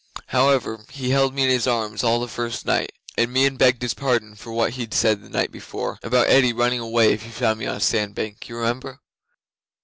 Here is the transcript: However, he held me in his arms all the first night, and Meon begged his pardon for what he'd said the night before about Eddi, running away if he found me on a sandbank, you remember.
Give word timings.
However, 0.29 0.83
he 0.89 1.11
held 1.11 1.35
me 1.35 1.43
in 1.43 1.49
his 1.51 1.67
arms 1.67 2.03
all 2.03 2.19
the 2.19 2.27
first 2.27 2.65
night, 2.65 2.91
and 3.19 3.31
Meon 3.31 3.55
begged 3.55 3.83
his 3.83 3.93
pardon 3.93 4.33
for 4.33 4.51
what 4.51 4.71
he'd 4.71 4.95
said 4.95 5.21
the 5.21 5.29
night 5.29 5.51
before 5.51 5.99
about 6.01 6.25
Eddi, 6.25 6.53
running 6.53 6.79
away 6.79 7.13
if 7.13 7.21
he 7.21 7.29
found 7.29 7.59
me 7.59 7.67
on 7.67 7.75
a 7.75 7.79
sandbank, 7.79 8.49
you 8.49 8.57
remember. 8.57 8.99